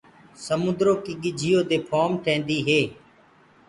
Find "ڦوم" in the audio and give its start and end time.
1.89-2.11